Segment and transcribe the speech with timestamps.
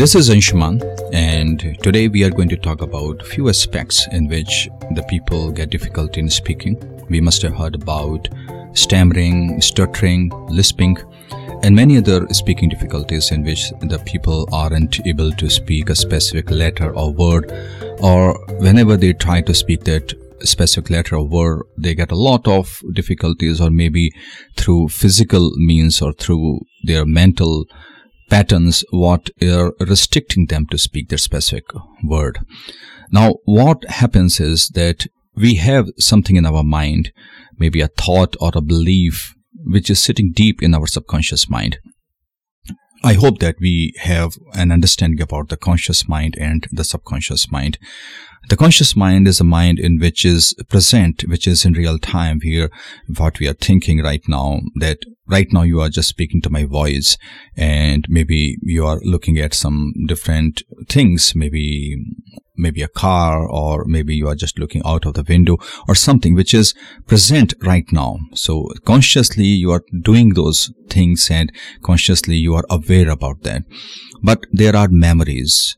[0.00, 0.80] This is Anshuman,
[1.12, 5.68] and today we are going to talk about few aspects in which the people get
[5.68, 6.80] difficulty in speaking.
[7.10, 8.26] We must have heard about
[8.72, 10.96] stammering, stuttering, lisping,
[11.62, 16.50] and many other speaking difficulties in which the people aren't able to speak a specific
[16.50, 17.52] letter or word,
[18.00, 22.48] or whenever they try to speak that specific letter or word, they get a lot
[22.48, 24.10] of difficulties, or maybe
[24.56, 27.66] through physical means or through their mental
[28.30, 31.66] patterns what are restricting them to speak their specific
[32.04, 32.38] word.
[33.10, 37.12] Now, what happens is that we have something in our mind,
[37.58, 39.34] maybe a thought or a belief,
[39.64, 41.78] which is sitting deep in our subconscious mind.
[43.02, 47.78] I hope that we have an understanding about the conscious mind and the subconscious mind.
[48.48, 52.40] The conscious mind is a mind in which is present, which is in real time
[52.42, 52.70] here,
[53.16, 56.64] what we are thinking right now, that right now you are just speaking to my
[56.64, 57.16] voice
[57.56, 61.96] and maybe you are looking at some different things, maybe,
[62.60, 65.56] maybe a car or maybe you are just looking out of the window
[65.88, 66.74] or something which is
[67.06, 68.18] present right now.
[68.34, 71.52] So consciously you are doing those things and
[71.82, 73.62] consciously you are aware about that.
[74.22, 75.76] But there are memories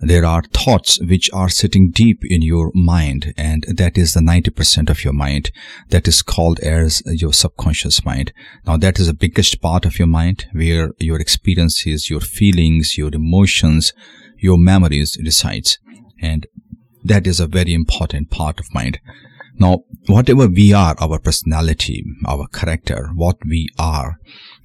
[0.00, 4.88] there are thoughts which are sitting deep in your mind and that is the 90%
[4.88, 5.50] of your mind
[5.90, 8.32] that is called as your subconscious mind
[8.66, 13.10] now that is the biggest part of your mind where your experiences your feelings your
[13.12, 13.92] emotions
[14.38, 15.78] your memories resides
[16.20, 16.46] and
[17.04, 18.98] that is a very important part of mind
[19.58, 24.16] now whatever we are our personality our character what we are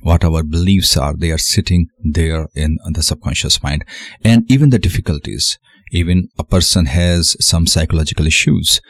[0.05, 3.83] what our beliefs are, they are sitting there in the subconscious mind.
[4.23, 5.57] And even the difficulties,
[5.91, 8.81] even a person has some psychological issues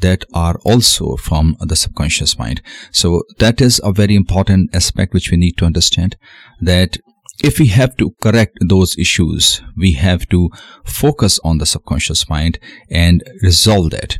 [0.00, 2.60] that are also from the subconscious mind.
[2.90, 6.16] So that is a very important aspect which we need to understand
[6.60, 6.98] that
[7.42, 10.50] if we have to correct those issues, we have to
[10.84, 12.58] focus on the subconscious mind
[12.90, 14.18] and resolve that.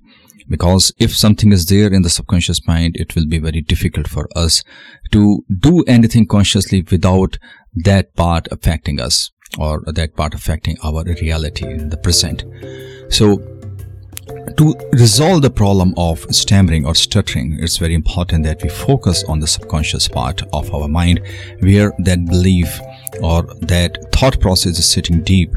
[0.48, 4.28] Because if something is there in the subconscious mind it will be very difficult for
[4.36, 4.62] us
[5.10, 7.38] to do anything consciously without
[7.74, 12.44] that part affecting us or that part affecting our reality in the present.
[13.08, 13.38] So
[14.58, 19.40] to resolve the problem of stammering or stuttering, it's very important that we focus on
[19.40, 21.20] the subconscious part of our mind
[21.60, 22.80] where that belief
[23.22, 25.54] or that thought process is sitting deep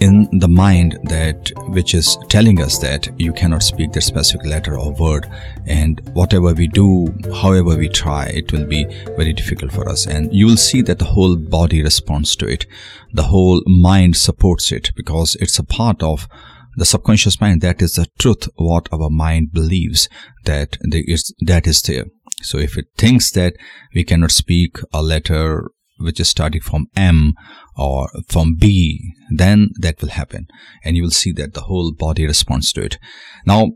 [0.00, 4.78] in the mind that which is telling us that you cannot speak that specific letter
[4.78, 5.28] or word
[5.66, 8.84] and whatever we do however we try it will be
[9.16, 10.06] very difficult for us.
[10.06, 12.66] And you will see that the whole body responds to it.
[13.12, 16.28] The whole mind supports it because it's a part of
[16.76, 17.60] the subconscious mind.
[17.60, 20.08] That is the truth what our mind believes
[20.44, 22.04] that there is that is there.
[22.42, 23.54] So if it thinks that
[23.94, 27.34] we cannot speak a letter which is starting from M
[27.76, 30.46] or from B, then that will happen.
[30.84, 32.98] And you will see that the whole body responds to it.
[33.46, 33.72] Now,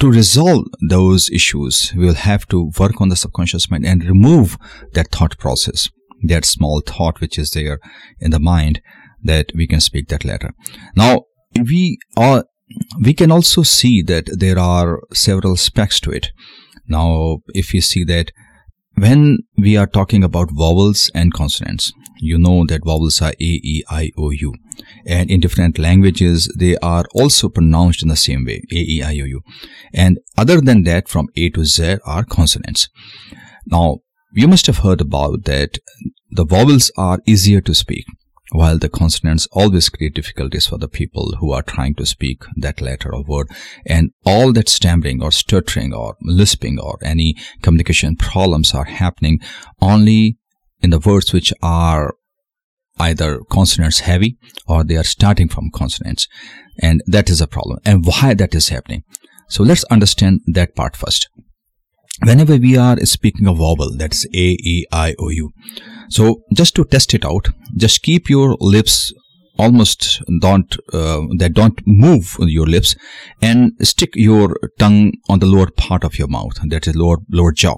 [0.00, 4.56] to resolve those issues, we will have to work on the subconscious mind and remove
[4.94, 5.90] that thought process,
[6.22, 7.78] that small thought which is there
[8.20, 8.80] in the mind
[9.22, 10.52] that we can speak that letter.
[10.96, 11.24] Now,
[11.54, 12.44] we are,
[13.00, 16.30] we can also see that there are several specs to it.
[16.88, 18.32] Now, if you see that
[18.94, 23.84] when we are talking about vowels and consonants, you know that vowels are A, E,
[23.88, 24.54] I, O, U.
[25.06, 29.20] And in different languages, they are also pronounced in the same way, A, E, I,
[29.20, 29.40] O, U.
[29.92, 32.88] And other than that, from A to Z are consonants.
[33.66, 33.98] Now,
[34.34, 35.78] you must have heard about that
[36.30, 38.06] the vowels are easier to speak
[38.52, 42.80] while the consonants always create difficulties for the people who are trying to speak that
[42.80, 43.48] letter or word
[43.86, 49.40] and all that stammering or stuttering or lisping or any communication problems are happening
[49.80, 50.36] only
[50.82, 52.14] in the words which are
[52.98, 54.36] either consonants heavy
[54.66, 56.28] or they are starting from consonants.
[56.80, 57.78] And that is a problem.
[57.84, 59.04] And why that is happening?
[59.48, 61.28] So let's understand that part first.
[62.22, 65.52] Whenever we are speaking a vowel that's a e i o u
[66.08, 69.12] so just to test it out, just keep your lips
[69.58, 72.96] almost don't uh, that don't move your lips
[73.40, 77.52] and stick your tongue on the lower part of your mouth that is lower lower
[77.52, 77.76] jaw.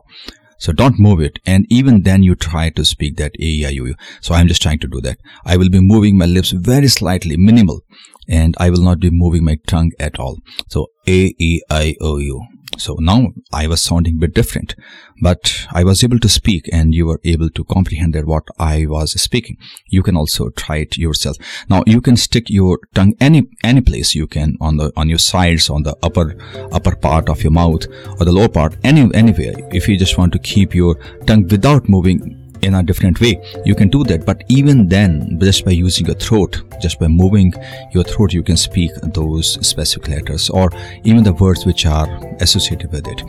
[0.59, 3.71] So don't move it and even then you try to speak that a e i
[3.81, 3.95] o u.
[4.21, 5.19] So i'm just trying to do that.
[5.45, 7.81] I will be moving my lips very slightly minimal
[8.29, 10.37] and i will not be moving my tongue at all.
[10.69, 12.47] So a e i o u
[12.79, 14.75] so now I was sounding a bit different,
[15.21, 18.87] but I was able to speak and you were able to comprehend that what I
[18.87, 19.59] was speaking.
[19.87, 21.37] You can also try it yourself.
[21.69, 25.19] Now you can stick your tongue any, any place you can on the, on your
[25.19, 26.37] sides, on the upper,
[26.73, 27.87] upper part of your mouth
[28.19, 29.55] or the lower part, any, anywhere.
[29.73, 30.97] If you just want to keep your
[31.27, 35.65] tongue without moving in a different way you can do that but even then just
[35.65, 37.53] by using your throat just by moving
[37.93, 40.71] your throat you can speak those specific letters or
[41.05, 42.09] even the words which are
[42.41, 43.23] associated with it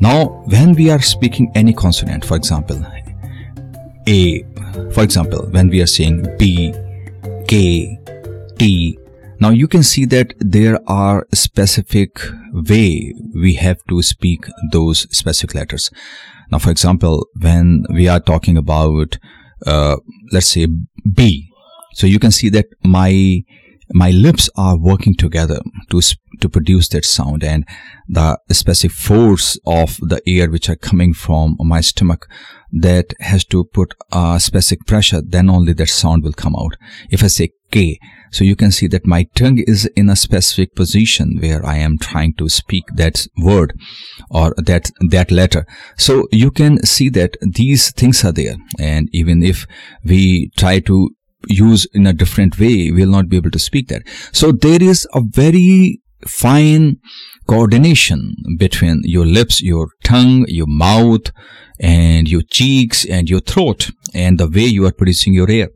[0.00, 2.84] now when we are speaking any consonant for example
[4.08, 4.42] a
[4.92, 6.72] for example when we are saying b
[7.48, 7.98] k
[8.58, 8.98] t
[9.38, 12.20] now you can see that there are specific
[12.52, 15.90] way we have to speak those specific letters.
[16.50, 19.18] Now, for example, when we are talking about,
[19.66, 19.96] uh,
[20.32, 20.66] let's say
[21.14, 21.50] B,
[21.92, 23.42] so you can see that my
[23.92, 25.60] my lips are working together
[25.90, 26.00] to
[26.40, 27.64] to produce that sound and
[28.08, 32.28] the specific force of the air which are coming from my stomach
[32.72, 36.76] that has to put a specific pressure then only that sound will come out.
[37.10, 37.98] If i say k
[38.30, 41.96] so you can see that my tongue is in a specific position where i am
[41.98, 43.72] trying to speak that word
[44.30, 45.64] or that that letter.
[45.96, 48.56] So you can see that these things are there.
[48.78, 49.66] And even if
[50.04, 51.15] we try to
[51.46, 54.02] use in a different way, we'll not be able to speak that.
[54.32, 56.96] So there is a very fine
[57.48, 61.30] coordination between your lips, your tongue, your mouth,
[61.78, 65.68] and your cheeks and your throat and the way you are producing your air.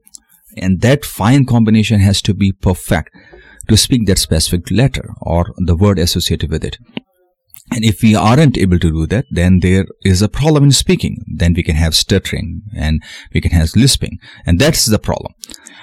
[0.57, 3.11] And that fine combination has to be perfect
[3.69, 6.79] to speak that specific letter or the word associated with it.
[7.73, 11.19] And if we aren't able to do that, then there is a problem in speaking.
[11.27, 13.03] Then we can have stuttering and
[13.33, 14.19] we can have lisping.
[14.45, 15.35] And that's the problem.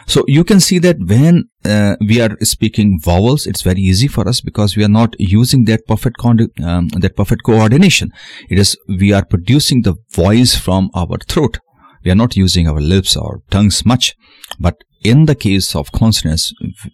[0.06, 4.28] So you can see that when uh, we are speaking vowels, it's very easy for
[4.28, 8.14] us because we are not using that perfect um, that perfect coordination.
[8.50, 11.60] It is we are producing the voice from our throat.
[12.04, 14.16] We are not using our lips or tongues much,
[14.60, 16.54] but in the case of consonants,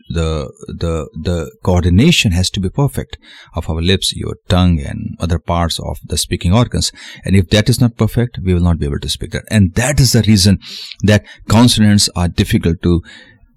[0.10, 3.18] the, the, the coordination has to be perfect
[3.56, 6.92] of our lips, your tongue and other parts of the speaking organs.
[7.24, 9.46] And if that is not perfect, we will not be able to speak that.
[9.50, 10.60] And that is the reason
[11.04, 13.02] that consonants are difficult to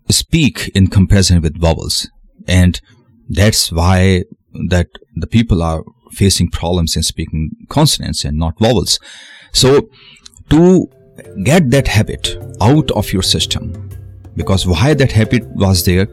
[0.09, 2.09] speak in comparison with vowels.
[2.47, 2.81] And
[3.29, 4.25] that's why
[4.69, 5.83] that the people are
[6.13, 9.01] facing problems in speaking consonants and not vowels.
[9.53, 9.89] So
[10.51, 10.87] to
[11.43, 13.91] get that habit out of your system,
[14.37, 16.09] because why that habit was there?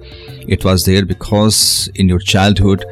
[0.48, 2.86] It was there because in your childhood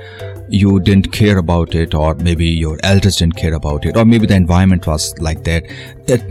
[0.49, 4.27] you didn't care about it or maybe your elders didn't care about it or maybe
[4.27, 5.63] the environment was like that
[6.07, 6.21] that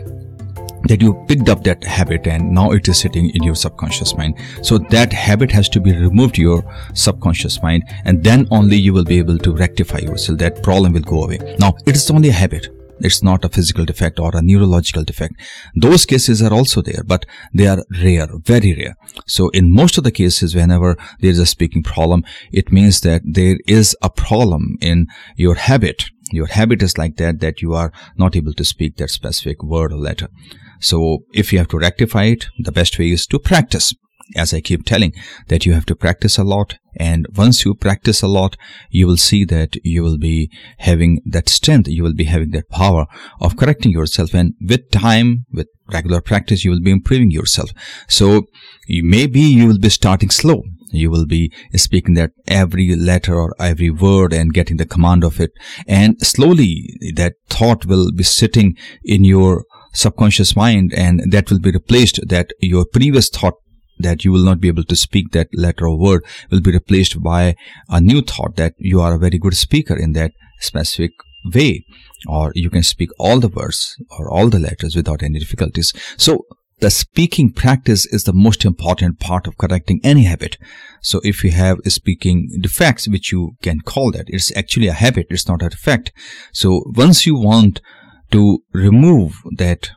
[0.87, 4.35] that you picked up that habit and now it is sitting in your subconscious mind.
[4.63, 6.63] So that habit has to be removed your
[6.93, 10.39] subconscious mind and then only you will be able to rectify yourself.
[10.39, 11.55] That problem will go away.
[11.59, 12.69] Now it is only a habit
[13.03, 15.35] it's not a physical defect or a neurological defect.
[15.75, 18.95] Those cases are also there, but they are rare, very rare.
[19.27, 23.21] So in most of the cases, whenever there is a speaking problem, it means that
[23.25, 26.05] there is a problem in your habit.
[26.31, 29.91] Your habit is like that, that you are not able to speak that specific word
[29.91, 30.29] or letter.
[30.79, 33.93] So if you have to rectify it, the best way is to practice
[34.35, 35.13] as I keep telling,
[35.47, 36.77] that you have to practice a lot.
[36.97, 38.57] And once you practice a lot,
[38.89, 42.69] you will see that you will be having that strength, you will be having that
[42.69, 43.05] power
[43.39, 44.33] of correcting yourself.
[44.33, 47.71] And with time, with regular practice, you will be improving yourself.
[48.07, 48.43] So
[48.87, 50.63] you, maybe you will be starting slow.
[50.91, 55.39] You will be speaking that every letter or every word and getting the command of
[55.39, 55.51] it.
[55.87, 59.63] And slowly that thought will be sitting in your
[59.93, 63.55] subconscious mind and that will be replaced that your previous thought
[64.01, 67.21] that you will not be able to speak that letter or word will be replaced
[67.21, 67.55] by
[67.89, 71.11] a new thought that you are a very good speaker in that specific
[71.53, 71.83] way
[72.27, 76.45] or you can speak all the words or all the letters without any difficulties so
[76.81, 80.57] the speaking practice is the most important part of correcting any habit.
[80.99, 85.27] So if you have speaking defects, which you can call that, it's actually a habit,
[85.29, 86.11] it's not a defect.
[86.51, 87.81] So once you want
[88.31, 89.91] to remove that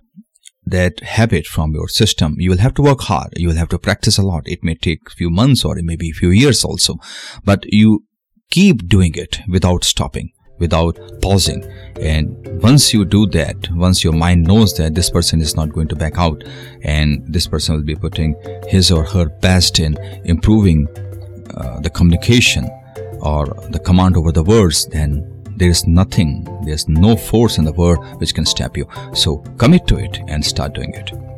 [0.67, 2.37] that habit from your system.
[2.39, 3.33] You will have to work hard.
[3.37, 4.43] You will have to practice a lot.
[4.47, 6.97] It may take few months or it maybe a few years also.
[7.45, 8.05] But you
[8.51, 11.65] keep doing it without stopping without pausing.
[12.01, 15.89] And once you do that once your mind knows that this person is not going
[15.89, 16.45] to back out
[16.83, 18.35] and this person will be putting
[18.69, 20.89] his or her best in improving
[21.57, 22.69] uh, the communication
[23.21, 27.73] or the command over the words then there is nothing, there's no force in the
[27.73, 28.89] world which can stop you.
[29.15, 31.34] So commit to it and start doing it.